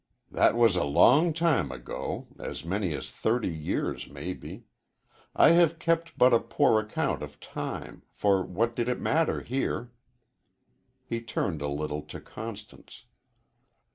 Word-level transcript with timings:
"That 0.31 0.55
was 0.55 0.75
a 0.75 0.83
long 0.83 1.31
time 1.31 1.71
ago 1.71 2.25
as 2.39 2.65
many 2.65 2.91
as 2.95 3.11
thirty 3.11 3.53
years, 3.53 4.09
maybe. 4.09 4.63
I 5.35 5.49
have 5.51 5.77
kept 5.77 6.17
but 6.17 6.33
a 6.33 6.39
poor 6.39 6.79
account 6.79 7.21
of 7.21 7.39
time, 7.39 8.01
for 8.11 8.41
what 8.43 8.75
did 8.75 8.89
it 8.89 8.99
matter 8.99 9.41
here?" 9.43 9.91
He 11.05 11.21
turned 11.21 11.61
a 11.61 11.67
little 11.67 12.01
to 12.01 12.19
Constance. 12.19 13.03